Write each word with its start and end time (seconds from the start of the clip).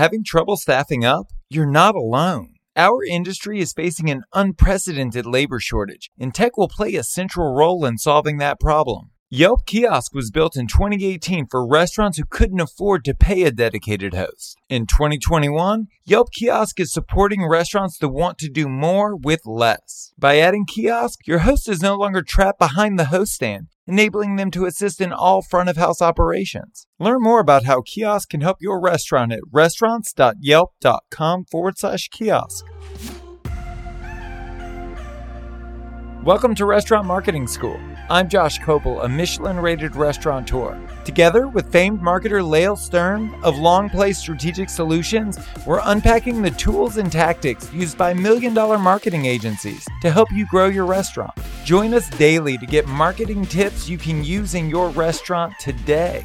Having 0.00 0.24
trouble 0.24 0.56
staffing 0.56 1.04
up? 1.04 1.26
You're 1.50 1.70
not 1.70 1.94
alone. 1.94 2.54
Our 2.74 3.04
industry 3.04 3.60
is 3.60 3.74
facing 3.74 4.08
an 4.08 4.22
unprecedented 4.32 5.26
labor 5.26 5.60
shortage, 5.60 6.08
and 6.18 6.34
tech 6.34 6.56
will 6.56 6.68
play 6.68 6.94
a 6.94 7.02
central 7.02 7.54
role 7.54 7.84
in 7.84 7.98
solving 7.98 8.38
that 8.38 8.58
problem. 8.58 9.10
Yelp 9.28 9.66
Kiosk 9.66 10.14
was 10.14 10.30
built 10.30 10.56
in 10.56 10.68
2018 10.68 11.48
for 11.50 11.68
restaurants 11.68 12.16
who 12.16 12.24
couldn't 12.24 12.60
afford 12.60 13.04
to 13.04 13.14
pay 13.14 13.42
a 13.42 13.52
dedicated 13.52 14.14
host. 14.14 14.56
In 14.70 14.86
2021, 14.86 15.88
Yelp 16.06 16.32
Kiosk 16.32 16.80
is 16.80 16.94
supporting 16.94 17.46
restaurants 17.46 17.98
that 17.98 18.08
want 18.08 18.38
to 18.38 18.48
do 18.48 18.68
more 18.68 19.14
with 19.14 19.42
less. 19.44 20.14
By 20.18 20.38
adding 20.38 20.64
Kiosk, 20.64 21.26
your 21.26 21.40
host 21.40 21.68
is 21.68 21.82
no 21.82 21.94
longer 21.94 22.22
trapped 22.22 22.58
behind 22.58 22.98
the 22.98 23.04
host 23.04 23.32
stand, 23.32 23.66
enabling 23.90 24.36
them 24.36 24.50
to 24.52 24.66
assist 24.66 25.00
in 25.00 25.12
all 25.12 25.42
front 25.42 25.68
of 25.68 25.76
house 25.76 26.00
operations. 26.00 26.86
Learn 26.98 27.22
more 27.22 27.40
about 27.40 27.64
how 27.64 27.82
Kiosk 27.82 28.30
can 28.30 28.40
help 28.40 28.58
your 28.60 28.80
restaurant 28.80 29.32
at 29.32 29.40
restaurants.yelp.com 29.50 31.44
forward 31.50 31.78
slash 31.78 32.08
kiosk. 32.08 32.64
Welcome 36.24 36.54
to 36.56 36.66
Restaurant 36.66 37.06
Marketing 37.06 37.46
School. 37.46 37.80
I'm 38.10 38.28
Josh 38.28 38.60
Kopel, 38.60 39.02
a 39.02 39.08
Michelin 39.08 39.58
rated 39.58 39.96
restaurateur. 39.96 40.78
Together 41.06 41.48
with 41.48 41.72
famed 41.72 42.02
marketer 42.02 42.46
Lael 42.46 42.76
Stern 42.76 43.34
of 43.42 43.56
Long 43.56 43.88
Play 43.88 44.12
Strategic 44.12 44.68
Solutions, 44.68 45.38
we're 45.66 45.80
unpacking 45.82 46.42
the 46.42 46.50
tools 46.50 46.98
and 46.98 47.10
tactics 47.10 47.72
used 47.72 47.96
by 47.96 48.12
million 48.12 48.52
dollar 48.52 48.78
marketing 48.78 49.24
agencies 49.24 49.88
to 50.02 50.10
help 50.10 50.30
you 50.30 50.46
grow 50.48 50.66
your 50.66 50.84
restaurant. 50.84 51.32
Join 51.64 51.94
us 51.94 52.10
daily 52.10 52.58
to 52.58 52.66
get 52.66 52.86
marketing 52.86 53.46
tips 53.46 53.88
you 53.88 53.96
can 53.96 54.22
use 54.22 54.54
in 54.54 54.68
your 54.68 54.90
restaurant 54.90 55.54
today. 55.58 56.22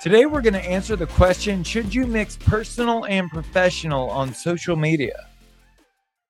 Today, 0.00 0.26
we're 0.26 0.42
going 0.42 0.54
to 0.54 0.68
answer 0.68 0.96
the 0.96 1.06
question 1.06 1.62
Should 1.62 1.94
you 1.94 2.04
mix 2.04 2.36
personal 2.36 3.04
and 3.04 3.30
professional 3.30 4.10
on 4.10 4.34
social 4.34 4.74
media? 4.74 5.28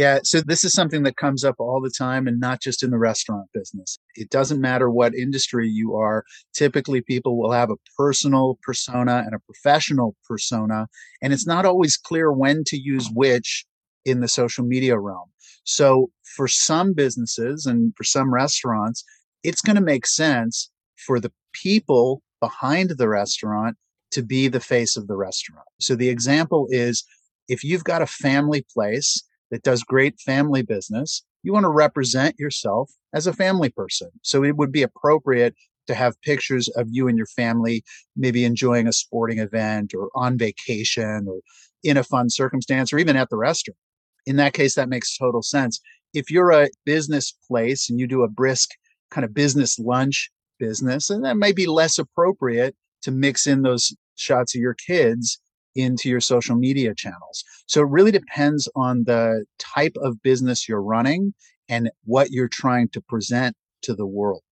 Yeah, 0.00 0.20
so 0.24 0.40
this 0.40 0.64
is 0.64 0.72
something 0.72 1.02
that 1.02 1.18
comes 1.18 1.44
up 1.44 1.56
all 1.58 1.78
the 1.78 1.90
time 1.90 2.26
and 2.26 2.40
not 2.40 2.62
just 2.62 2.82
in 2.82 2.90
the 2.90 2.96
restaurant 2.96 3.50
business. 3.52 3.98
It 4.14 4.30
doesn't 4.30 4.58
matter 4.58 4.88
what 4.88 5.14
industry 5.14 5.68
you 5.68 5.94
are. 5.94 6.24
Typically, 6.54 7.02
people 7.02 7.38
will 7.38 7.52
have 7.52 7.68
a 7.70 7.76
personal 7.98 8.58
persona 8.62 9.22
and 9.26 9.34
a 9.34 9.40
professional 9.40 10.16
persona, 10.26 10.86
and 11.20 11.34
it's 11.34 11.46
not 11.46 11.66
always 11.66 11.98
clear 11.98 12.32
when 12.32 12.64
to 12.68 12.78
use 12.78 13.10
which 13.12 13.66
in 14.06 14.20
the 14.20 14.28
social 14.28 14.64
media 14.64 14.98
realm. 14.98 15.28
So, 15.64 16.08
for 16.34 16.48
some 16.48 16.94
businesses 16.94 17.66
and 17.66 17.92
for 17.94 18.04
some 18.04 18.32
restaurants, 18.32 19.04
it's 19.44 19.60
going 19.60 19.76
to 19.76 19.82
make 19.82 20.06
sense 20.06 20.70
for 20.96 21.20
the 21.20 21.32
people 21.52 22.22
behind 22.40 22.88
the 22.96 23.08
restaurant 23.10 23.76
to 24.12 24.22
be 24.22 24.48
the 24.48 24.60
face 24.60 24.96
of 24.96 25.08
the 25.08 25.16
restaurant. 25.18 25.66
So, 25.78 25.94
the 25.94 26.08
example 26.08 26.68
is 26.70 27.04
if 27.48 27.62
you've 27.62 27.84
got 27.84 28.00
a 28.00 28.06
family 28.06 28.64
place, 28.74 29.22
that 29.50 29.62
does 29.62 29.82
great 29.82 30.18
family 30.20 30.62
business, 30.62 31.24
you 31.42 31.52
want 31.52 31.64
to 31.64 31.70
represent 31.70 32.38
yourself 32.38 32.90
as 33.12 33.26
a 33.26 33.32
family 33.32 33.70
person. 33.70 34.10
So 34.22 34.44
it 34.44 34.56
would 34.56 34.72
be 34.72 34.82
appropriate 34.82 35.54
to 35.86 35.94
have 35.94 36.20
pictures 36.22 36.68
of 36.68 36.86
you 36.90 37.08
and 37.08 37.16
your 37.16 37.26
family, 37.26 37.82
maybe 38.16 38.44
enjoying 38.44 38.86
a 38.86 38.92
sporting 38.92 39.38
event 39.38 39.94
or 39.94 40.08
on 40.14 40.38
vacation 40.38 41.26
or 41.28 41.40
in 41.82 41.96
a 41.96 42.04
fun 42.04 42.30
circumstance 42.30 42.92
or 42.92 42.98
even 42.98 43.16
at 43.16 43.30
the 43.30 43.36
restaurant. 43.36 43.78
In 44.26 44.36
that 44.36 44.52
case, 44.52 44.74
that 44.74 44.88
makes 44.88 45.16
total 45.16 45.42
sense. 45.42 45.80
If 46.14 46.30
you're 46.30 46.52
a 46.52 46.68
business 46.84 47.32
place 47.48 47.88
and 47.88 47.98
you 47.98 48.06
do 48.06 48.22
a 48.22 48.28
brisk 48.28 48.70
kind 49.10 49.24
of 49.24 49.34
business 49.34 49.78
lunch 49.78 50.30
business, 50.58 51.10
and 51.10 51.24
that 51.24 51.36
may 51.36 51.52
be 51.52 51.66
less 51.66 51.98
appropriate 51.98 52.76
to 53.02 53.10
mix 53.10 53.46
in 53.46 53.62
those 53.62 53.94
shots 54.16 54.54
of 54.54 54.60
your 54.60 54.74
kids 54.74 55.40
into 55.74 56.08
your 56.08 56.20
social 56.20 56.56
media 56.56 56.94
channels. 56.94 57.44
So 57.66 57.82
it 57.82 57.88
really 57.88 58.10
depends 58.10 58.68
on 58.74 59.04
the 59.04 59.44
type 59.58 59.96
of 60.02 60.22
business 60.22 60.68
you're 60.68 60.82
running 60.82 61.34
and 61.68 61.90
what 62.04 62.30
you're 62.30 62.48
trying 62.48 62.88
to 62.90 63.00
present 63.00 63.56
to 63.82 63.94
the 63.94 64.06
world. 64.06 64.42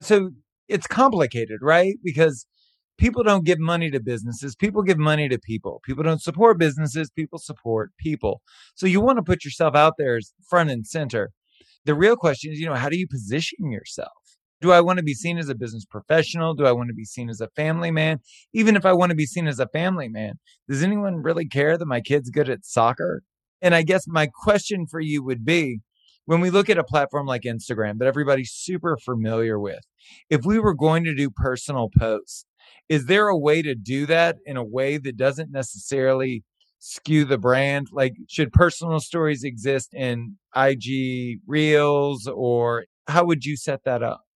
So 0.00 0.30
it's 0.68 0.86
complicated, 0.86 1.58
right? 1.62 1.96
Because 2.04 2.46
people 2.98 3.22
don't 3.22 3.44
give 3.44 3.58
money 3.58 3.90
to 3.90 4.00
businesses, 4.00 4.54
people 4.54 4.82
give 4.82 4.98
money 4.98 5.28
to 5.28 5.38
people. 5.38 5.80
People 5.84 6.04
don't 6.04 6.22
support 6.22 6.58
businesses, 6.58 7.10
people 7.10 7.38
support 7.38 7.90
people. 7.98 8.42
So 8.74 8.86
you 8.86 9.00
want 9.00 9.18
to 9.18 9.22
put 9.22 9.44
yourself 9.44 9.74
out 9.74 9.94
there 9.98 10.16
as 10.16 10.32
front 10.48 10.70
and 10.70 10.86
center. 10.86 11.30
The 11.84 11.94
real 11.94 12.16
question 12.16 12.52
is, 12.52 12.60
you 12.60 12.66
know, 12.66 12.74
how 12.74 12.88
do 12.88 12.98
you 12.98 13.08
position 13.08 13.70
yourself? 13.70 14.12
Do 14.60 14.72
I 14.72 14.80
want 14.80 14.98
to 14.98 15.04
be 15.04 15.14
seen 15.14 15.38
as 15.38 15.48
a 15.48 15.54
business 15.54 15.84
professional? 15.84 16.54
Do 16.54 16.66
I 16.66 16.72
want 16.72 16.88
to 16.88 16.94
be 16.94 17.04
seen 17.04 17.30
as 17.30 17.40
a 17.40 17.48
family 17.54 17.90
man? 17.90 18.18
Even 18.52 18.74
if 18.76 18.84
I 18.84 18.92
want 18.92 19.10
to 19.10 19.16
be 19.16 19.26
seen 19.26 19.46
as 19.46 19.60
a 19.60 19.68
family 19.68 20.08
man, 20.08 20.34
does 20.68 20.82
anyone 20.82 21.22
really 21.22 21.46
care 21.46 21.78
that 21.78 21.86
my 21.86 22.00
kid's 22.00 22.30
good 22.30 22.48
at 22.48 22.64
soccer? 22.64 23.22
And 23.62 23.74
I 23.74 23.82
guess 23.82 24.06
my 24.06 24.26
question 24.26 24.86
for 24.86 25.00
you 25.00 25.22
would 25.22 25.44
be 25.44 25.80
when 26.28 26.40
we 26.40 26.50
look 26.50 26.68
at 26.68 26.78
a 26.78 26.84
platform 26.84 27.26
like 27.26 27.42
Instagram 27.42 27.98
that 27.98 28.06
everybody's 28.08 28.50
super 28.50 28.98
familiar 28.98 29.58
with, 29.58 29.80
if 30.28 30.44
we 30.44 30.58
were 30.58 30.74
going 30.74 31.04
to 31.04 31.14
do 31.14 31.30
personal 31.30 31.88
posts, 31.98 32.44
is 32.88 33.06
there 33.06 33.28
a 33.28 33.38
way 33.38 33.62
to 33.62 33.74
do 33.74 34.06
that 34.06 34.36
in 34.44 34.56
a 34.56 34.64
way 34.64 34.98
that 34.98 35.16
doesn't 35.16 35.50
necessarily 35.50 36.44
skew 36.80 37.24
the 37.24 37.38
brand? 37.38 37.88
Like, 37.92 38.14
should 38.28 38.52
personal 38.52 39.00
stories 39.00 39.42
exist 39.42 39.94
in 39.94 40.36
IG 40.54 41.40
Reels 41.46 42.26
or 42.26 42.84
how 43.06 43.24
would 43.24 43.44
you 43.44 43.56
set 43.56 43.84
that 43.84 44.02
up? 44.02 44.27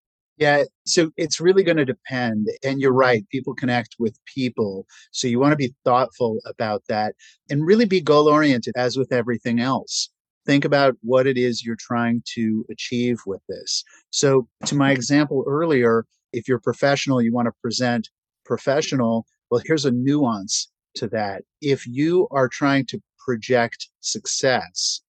Yeah, 0.43 0.65
so 0.85 1.13
it's 1.17 1.39
really 1.41 1.63
going 1.63 1.77
to 1.77 1.85
depend. 1.85 2.49
And 2.65 2.81
you're 2.81 2.93
right, 2.93 3.25
people 3.29 3.55
connect 3.55 3.95
with 4.01 4.19
people. 4.25 4.89
So 5.13 5.29
you 5.29 5.39
want 5.39 5.53
to 5.53 5.57
be 5.57 5.73
thoughtful 5.85 6.41
about 6.45 6.83
that 6.89 7.15
and 7.49 7.65
really 7.65 7.85
be 7.85 8.01
goal 8.01 8.27
oriented, 8.27 8.75
as 8.77 8.97
with 8.97 9.13
everything 9.13 9.61
else. 9.61 10.11
Think 10.45 10.65
about 10.65 10.97
what 11.01 11.29
it 11.29 11.39
is 11.39 11.65
you're 11.65 11.77
trying 11.79 12.25
to 12.35 12.67
achieve 12.73 13.21
with 13.25 13.41
this. 13.49 13.85
So, 14.11 14.49
to 14.67 14.75
my 14.75 14.91
example 14.91 15.45
earlier, 15.47 16.07
if 16.33 16.49
you're 16.49 16.59
professional, 16.59 17.23
you 17.23 17.33
want 17.33 17.47
to 17.47 17.53
present 17.63 18.11
professional. 18.45 19.27
Well, 19.49 19.63
here's 19.65 19.85
a 19.85 19.93
nuance 19.93 20.73
to 20.97 21.07
that. 21.11 21.43
If 21.61 21.87
you 21.87 22.27
are 22.33 22.49
trying 22.49 22.87
to 22.87 23.01
project 23.25 23.91
success, 24.01 25.03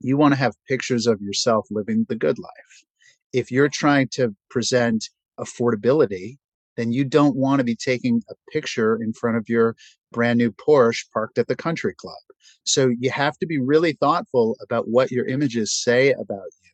you 0.00 0.18
want 0.18 0.34
to 0.34 0.38
have 0.38 0.52
pictures 0.68 1.06
of 1.06 1.22
yourself 1.22 1.66
living 1.70 2.04
the 2.10 2.16
good 2.16 2.38
life 2.38 2.84
if 3.34 3.50
you're 3.50 3.68
trying 3.68 4.06
to 4.12 4.34
present 4.48 5.10
affordability, 5.40 6.38
then 6.76 6.92
you 6.92 7.04
don't 7.04 7.36
want 7.36 7.58
to 7.58 7.64
be 7.64 7.74
taking 7.74 8.22
a 8.30 8.34
picture 8.52 9.02
in 9.02 9.12
front 9.12 9.36
of 9.36 9.48
your 9.48 9.74
brand 10.12 10.38
new 10.38 10.52
Porsche 10.52 11.04
parked 11.12 11.36
at 11.38 11.48
the 11.48 11.56
country 11.56 11.94
club. 11.94 12.16
So 12.62 12.92
you 13.00 13.10
have 13.10 13.36
to 13.38 13.46
be 13.46 13.58
really 13.58 13.94
thoughtful 13.94 14.56
about 14.62 14.88
what 14.88 15.10
your 15.10 15.26
images 15.26 15.74
say 15.74 16.12
about 16.12 16.46
you. 16.62 16.70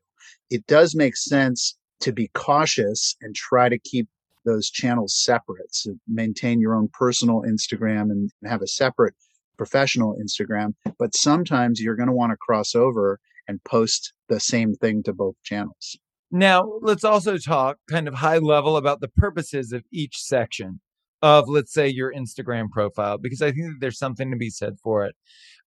It 0.51 0.67
does 0.67 0.95
make 0.95 1.17
sense 1.17 1.79
to 2.01 2.13
be 2.13 2.29
cautious 2.35 3.17
and 3.23 3.35
try 3.35 3.71
to 3.71 3.79
keep 3.79 4.07
those 4.45 4.71
channels 4.71 5.15
separate. 5.17 5.75
So 5.75 5.95
maintain 6.07 6.61
your 6.61 6.75
own 6.75 6.91
personal 6.93 7.43
Instagram 7.43 8.11
and 8.11 8.31
have 8.45 8.61
a 8.61 8.67
separate 8.67 9.15
professional 9.57 10.19
Instagram. 10.23 10.75
But 10.99 11.17
sometimes 11.17 11.81
you're 11.81 11.97
going 11.97 12.09
to 12.09 12.15
want 12.15 12.33
to 12.33 12.37
cross 12.37 12.75
over 12.75 13.19
and 13.49 13.65
post 13.65 14.13
the 14.29 14.41
same 14.41 14.75
thing 14.75 15.03
to 15.05 15.15
both 15.15 15.37
channels. 15.43 15.99
Now, 16.31 16.79
let's 16.81 17.05
also 17.05 17.39
talk 17.39 17.79
kind 17.89 18.07
of 18.07 18.15
high 18.15 18.39
level 18.39 18.77
about 18.77 19.01
the 19.01 19.09
purposes 19.09 19.73
of 19.73 19.85
each 19.93 20.19
section 20.19 20.81
of, 21.23 21.49
let's 21.49 21.73
say, 21.73 21.89
your 21.89 22.13
Instagram 22.13 22.71
profile, 22.71 23.19
because 23.19 23.43
I 23.43 23.53
think 23.53 23.67
that 23.67 23.77
there's 23.81 23.99
something 23.99 24.31
to 24.31 24.37
be 24.37 24.51
said 24.51 24.75
for 24.83 25.05
it. 25.05 25.15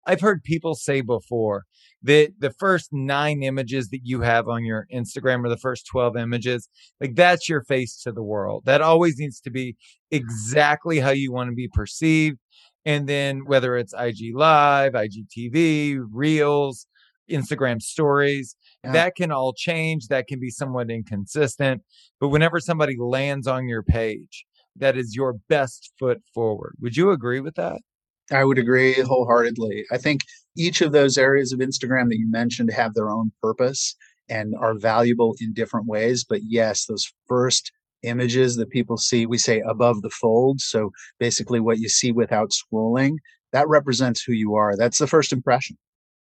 I've 0.06 0.22
heard 0.22 0.44
people 0.44 0.76
say 0.76 1.02
before 1.02 1.64
that 2.04 2.34
the 2.40 2.52
first 2.52 2.90
nine 2.92 3.44
images 3.44 3.90
that 3.90 4.02
you 4.04 4.22
have 4.22 4.48
on 4.48 4.64
your 4.64 4.88
Instagram 4.94 5.46
or 5.46 5.50
the 5.50 5.58
first 5.58 5.86
12 5.88 6.18
images, 6.18 6.70
like 7.00 7.16
that's 7.16 7.50
your 7.50 7.64
face 7.64 8.02
to 8.04 8.12
the 8.12 8.24
world. 8.24 8.64
That 8.66 8.82
always 8.82 9.18
needs 9.18 9.40
to 9.42 9.52
be 9.52 9.76
exactly 10.12 11.00
how 11.00 11.12
you 11.12 11.32
want 11.32 11.50
to 11.50 11.56
be 11.56 11.70
perceived. 11.74 12.40
And 12.86 13.08
then 13.08 13.42
whether 13.46 13.76
it's 13.76 13.94
IG 13.94 14.36
Live, 14.36 14.94
IGTV, 14.94 16.00
Reels, 16.12 16.88
Instagram 17.30 17.82
stories, 17.82 18.56
yeah. 18.84 18.92
that 18.92 19.16
can 19.16 19.32
all 19.32 19.54
change. 19.54 20.08
That 20.08 20.28
can 20.28 20.40
be 20.40 20.50
somewhat 20.50 20.90
inconsistent. 20.90 21.82
But 22.20 22.30
whenever 22.30 22.60
somebody 22.60 22.96
lands 23.00 23.48
on 23.48 23.68
your 23.68 23.84
page, 23.84 24.46
that 24.76 24.98
is 24.98 25.16
your 25.16 25.34
best 25.50 25.92
foot 26.00 26.22
forward. 26.34 26.76
Would 26.82 26.98
you 26.98 27.12
agree 27.12 27.40
with 27.40 27.56
that? 27.56 27.82
I 28.32 28.44
would 28.44 28.60
agree 28.60 28.94
wholeheartedly. 28.94 29.86
I 29.92 29.98
think 29.98 30.22
each 30.56 30.82
of 30.82 30.92
those 30.92 31.18
areas 31.18 31.52
of 31.52 31.60
Instagram 31.60 32.10
that 32.10 32.20
you 32.20 32.30
mentioned 32.30 32.72
have 32.72 32.94
their 32.94 33.10
own 33.10 33.32
purpose 33.42 33.96
and 34.30 34.54
are 34.60 34.78
valuable 34.78 35.36
in 35.42 35.54
different 35.54 35.88
ways. 35.88 36.24
But 36.24 36.42
yes, 36.44 36.86
those 36.86 37.12
first 37.28 37.72
images 38.04 38.56
that 38.56 38.70
people 38.70 38.98
see, 38.98 39.26
we 39.26 39.38
say 39.38 39.62
above 39.68 40.02
the 40.02 40.10
fold. 40.10 40.62
So 40.62 40.92
basically, 41.20 41.60
what 41.60 41.80
you 41.80 41.90
see 41.90 42.12
without 42.12 42.52
scrolling, 42.52 43.16
that 43.52 43.68
represents 43.68 44.22
who 44.22 44.34
you 44.34 44.56
are. 44.56 44.78
That's 44.78 45.00
the 45.00 45.08
first 45.08 45.34
impression. 45.34 45.78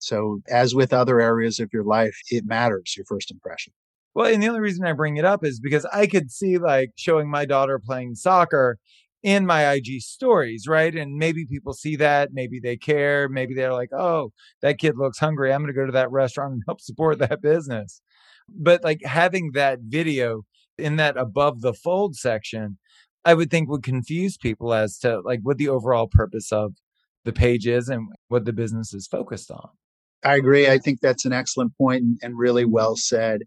So, 0.06 0.42
as 0.48 0.76
with 0.76 0.94
other 0.94 1.20
areas 1.20 1.60
of 1.60 1.74
your 1.74 1.84
life, 1.84 2.16
it 2.30 2.46
matters 2.46 2.94
your 2.96 3.08
first 3.08 3.32
impression. 3.32 3.74
Well, 4.14 4.32
and 4.32 4.42
the 4.42 4.48
only 4.48 4.60
reason 4.60 4.86
I 4.86 4.94
bring 4.94 5.18
it 5.18 5.26
up 5.26 5.44
is 5.44 5.60
because 5.60 5.84
I 5.92 6.06
could 6.06 6.30
see 6.30 6.60
like 6.60 6.92
showing 6.96 7.28
my 7.28 7.46
daughter 7.46 7.80
playing 7.84 8.14
soccer 8.14 8.78
in 9.24 9.48
my 9.48 9.74
IG 9.74 10.02
stories, 10.02 10.68
right? 10.68 10.96
And 10.96 11.16
maybe 11.16 11.48
people 11.48 11.74
see 11.74 11.96
that, 11.96 12.30
maybe 12.34 12.60
they 12.60 12.78
care, 12.78 13.28
maybe 13.28 13.56
they're 13.56 13.74
like, 13.74 13.92
oh, 13.94 14.32
that 14.62 14.78
kid 14.78 14.96
looks 14.96 15.18
hungry. 15.18 15.52
I'm 15.52 15.62
going 15.62 15.74
to 15.74 15.80
go 15.80 15.88
to 15.88 15.92
that 15.94 16.12
restaurant 16.12 16.54
and 16.54 16.64
help 16.68 16.82
support 16.82 17.18
that 17.18 17.42
business. 17.42 18.00
But 18.48 18.84
like 18.84 19.00
having 19.04 19.54
that 19.54 19.80
video 19.82 20.44
in 20.78 20.98
that 20.98 21.18
above 21.18 21.62
the 21.62 21.74
fold 21.74 22.16
section, 22.16 22.78
I 23.26 23.34
would 23.34 23.50
think 23.50 23.70
would 23.70 23.82
confuse 23.82 24.38
people 24.38 24.72
as 24.72 25.00
to 25.00 25.22
like 25.22 25.40
what 25.42 25.58
the 25.58 25.70
overall 25.70 26.08
purpose 26.08 26.52
of 26.52 26.76
the 27.24 27.34
page 27.34 27.66
is 27.66 27.90
and 27.90 28.08
what 28.28 28.46
the 28.46 28.54
business 28.54 28.94
is 28.94 29.08
focused 29.08 29.50
on. 29.50 29.70
I 30.26 30.38
agree. 30.38 30.68
I 30.68 30.80
think 30.80 31.02
that's 31.02 31.26
an 31.26 31.34
excellent 31.34 31.78
point 31.78 32.04
and 32.24 32.38
really 32.38 32.66
well 32.66 32.96
said. 32.96 33.42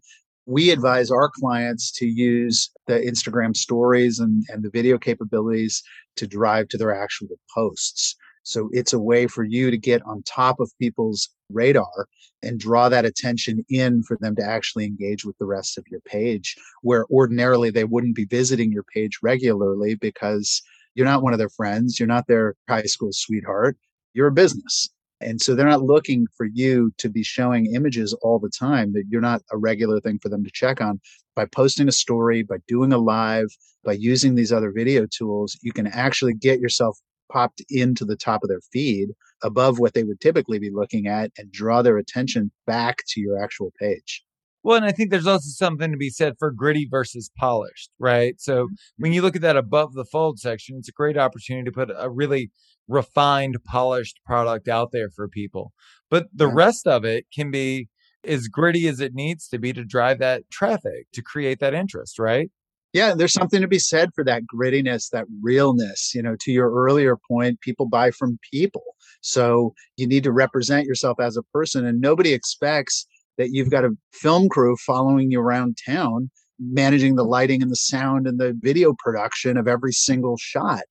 We 0.45 0.71
advise 0.71 1.11
our 1.11 1.29
clients 1.29 1.91
to 1.97 2.05
use 2.07 2.71
the 2.87 2.93
Instagram 2.93 3.55
stories 3.55 4.17
and, 4.17 4.45
and 4.47 4.63
the 4.63 4.69
video 4.69 4.97
capabilities 4.97 5.83
to 6.15 6.25
drive 6.25 6.69
to 6.69 6.77
their 6.77 6.95
actual 6.95 7.27
posts. 7.53 8.15
So 8.43 8.69
it's 8.71 8.93
a 8.93 8.99
way 8.99 9.27
for 9.27 9.43
you 9.43 9.69
to 9.69 9.77
get 9.77 10.01
on 10.03 10.23
top 10.23 10.61
of 10.61 10.71
people's 10.79 11.29
radar 11.49 12.07
and 12.41 12.57
draw 12.57 12.87
that 12.87 13.05
attention 13.05 13.65
in 13.69 14.01
for 14.03 14.17
them 14.21 14.33
to 14.37 14.43
actually 14.43 14.85
engage 14.85 15.25
with 15.25 15.37
the 15.37 15.45
rest 15.45 15.77
of 15.77 15.83
your 15.91 15.99
page, 16.01 16.55
where 16.81 17.05
ordinarily 17.11 17.71
they 17.71 17.83
wouldn't 17.83 18.15
be 18.15 18.25
visiting 18.25 18.71
your 18.71 18.85
page 18.95 19.19
regularly 19.21 19.95
because 19.95 20.61
you're 20.95 21.05
not 21.05 21.23
one 21.23 21.33
of 21.33 21.39
their 21.39 21.49
friends, 21.49 21.99
you're 21.99 22.07
not 22.07 22.27
their 22.27 22.55
high 22.69 22.83
school 22.83 23.09
sweetheart, 23.11 23.77
you're 24.13 24.27
a 24.27 24.31
business. 24.31 24.89
And 25.21 25.41
so 25.41 25.53
they're 25.53 25.67
not 25.67 25.83
looking 25.83 26.27
for 26.37 26.45
you 26.45 26.91
to 26.97 27.09
be 27.09 27.23
showing 27.23 27.73
images 27.73 28.13
all 28.21 28.39
the 28.39 28.49
time 28.49 28.93
that 28.93 29.05
you're 29.09 29.21
not 29.21 29.41
a 29.51 29.57
regular 29.57 29.99
thing 29.99 30.19
for 30.21 30.29
them 30.29 30.43
to 30.43 30.51
check 30.53 30.81
on. 30.81 30.99
By 31.35 31.45
posting 31.45 31.87
a 31.87 31.93
story, 31.93 32.43
by 32.43 32.57
doing 32.67 32.93
a 32.93 32.97
live, 32.97 33.47
by 33.83 33.93
using 33.93 34.35
these 34.35 34.51
other 34.51 34.71
video 34.71 35.05
tools, 35.05 35.57
you 35.61 35.71
can 35.71 35.87
actually 35.87 36.33
get 36.33 36.59
yourself 36.59 36.97
popped 37.31 37.61
into 37.69 38.05
the 38.05 38.15
top 38.15 38.43
of 38.43 38.49
their 38.49 38.61
feed 38.73 39.09
above 39.43 39.79
what 39.79 39.93
they 39.93 40.03
would 40.03 40.19
typically 40.19 40.59
be 40.59 40.71
looking 40.71 41.07
at 41.07 41.31
and 41.37 41.51
draw 41.51 41.81
their 41.81 41.97
attention 41.97 42.51
back 42.65 43.03
to 43.07 43.21
your 43.21 43.41
actual 43.41 43.71
page. 43.79 44.23
Well, 44.63 44.75
and 44.75 44.85
I 44.85 44.91
think 44.91 45.09
there's 45.09 45.27
also 45.27 45.47
something 45.47 45.91
to 45.91 45.97
be 45.97 46.09
said 46.09 46.33
for 46.37 46.51
gritty 46.51 46.87
versus 46.89 47.31
polished, 47.37 47.89
right? 47.97 48.39
So 48.39 48.65
mm-hmm. 48.65 48.73
when 48.97 49.13
you 49.13 49.21
look 49.21 49.35
at 49.35 49.41
that 49.41 49.57
above 49.57 49.93
the 49.93 50.05
fold 50.05 50.39
section, 50.39 50.77
it's 50.77 50.89
a 50.89 50.93
great 50.93 51.17
opportunity 51.17 51.65
to 51.65 51.71
put 51.71 51.89
a 51.95 52.09
really 52.09 52.51
refined, 52.87 53.57
polished 53.65 54.19
product 54.25 54.67
out 54.67 54.91
there 54.91 55.09
for 55.09 55.27
people. 55.27 55.71
But 56.09 56.27
the 56.33 56.47
yeah. 56.47 56.53
rest 56.55 56.87
of 56.87 57.05
it 57.05 57.25
can 57.33 57.51
be 57.51 57.87
as 58.25 58.47
gritty 58.47 58.87
as 58.87 58.99
it 58.99 59.13
needs 59.13 59.47
to 59.47 59.59
be 59.59 59.71
to 59.71 59.85
drive 59.85 60.19
that 60.19 60.49
traffic, 60.51 61.07
to 61.13 61.21
create 61.21 61.59
that 61.59 61.73
interest, 61.73 62.19
right? 62.19 62.51
Yeah, 62.91 63.13
there's 63.13 63.33
something 63.33 63.61
to 63.61 63.67
be 63.67 63.79
said 63.79 64.09
for 64.15 64.23
that 64.23 64.43
grittiness, 64.53 65.09
that 65.11 65.25
realness. 65.41 66.13
You 66.15 66.23
know, 66.23 66.35
to 66.41 66.51
your 66.51 66.71
earlier 66.71 67.15
point, 67.29 67.61
people 67.61 67.87
buy 67.87 68.11
from 68.11 68.39
people. 68.51 68.83
So 69.21 69.73
you 69.95 70.07
need 70.07 70.23
to 70.23 70.31
represent 70.31 70.85
yourself 70.87 71.19
as 71.19 71.37
a 71.37 71.43
person, 71.53 71.85
and 71.85 72.01
nobody 72.01 72.33
expects 72.33 73.05
that 73.39 73.49
you've 73.51 73.71
got 73.71 73.85
a 73.85 73.97
film 74.11 74.49
crew 74.49 74.75
following 74.85 75.31
you 75.31 75.39
around 75.39 75.77
town, 75.83 76.29
managing 76.59 77.15
the 77.15 77.23
lighting 77.23 77.63
and 77.63 77.71
the 77.71 77.75
sound 77.75 78.27
and 78.27 78.37
the 78.37 78.55
video 78.59 78.93
production 78.99 79.57
of 79.57 79.67
every 79.67 79.93
single 79.93 80.37
shot. 80.37 80.83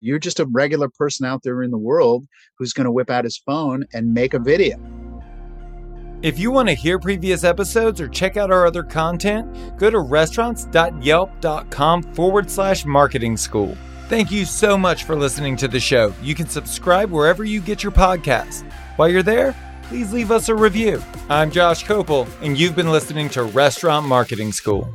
You're 0.00 0.20
just 0.20 0.40
a 0.40 0.46
regular 0.46 0.88
person 0.88 1.26
out 1.26 1.42
there 1.42 1.62
in 1.62 1.72
the 1.72 1.76
world 1.76 2.24
who's 2.58 2.72
going 2.72 2.84
to 2.84 2.92
whip 2.92 3.10
out 3.10 3.24
his 3.24 3.42
phone 3.44 3.84
and 3.92 4.14
make 4.14 4.34
a 4.34 4.38
video. 4.38 4.78
If 6.22 6.38
you 6.38 6.50
want 6.50 6.68
to 6.68 6.74
hear 6.74 6.98
previous 6.98 7.44
episodes 7.44 8.00
or 8.00 8.08
check 8.08 8.36
out 8.36 8.50
our 8.50 8.66
other 8.66 8.82
content, 8.82 9.76
go 9.76 9.90
to 9.90 9.98
restaurants.yelp.com 9.98 12.02
forward 12.14 12.50
slash 12.50 12.86
marketing 12.86 13.36
school. 13.36 13.76
Thank 14.08 14.30
you 14.30 14.44
so 14.44 14.78
much 14.78 15.02
for 15.04 15.16
listening 15.16 15.56
to 15.56 15.66
the 15.66 15.80
show. 15.80 16.14
You 16.22 16.36
can 16.36 16.48
subscribe 16.48 17.10
wherever 17.10 17.42
you 17.44 17.60
get 17.60 17.82
your 17.82 17.90
podcast. 17.90 18.62
While 18.96 19.08
you're 19.08 19.24
there, 19.24 19.56
please 19.88 20.12
leave 20.12 20.30
us 20.30 20.48
a 20.48 20.54
review. 20.54 21.02
I'm 21.28 21.50
Josh 21.50 21.84
Kopel, 21.84 22.28
and 22.42 22.58
you've 22.58 22.76
been 22.76 22.90
listening 22.90 23.28
to 23.30 23.44
Restaurant 23.44 24.06
Marketing 24.06 24.52
School. 24.52 24.92